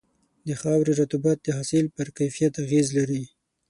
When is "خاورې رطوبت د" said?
0.61-1.47